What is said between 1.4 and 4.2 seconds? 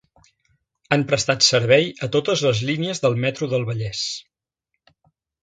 servei a totes les línies del Metro del Vallès.